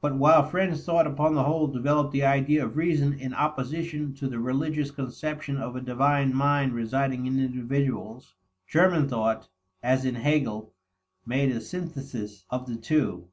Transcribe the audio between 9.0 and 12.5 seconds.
thought (as in Hegel) made a synthesis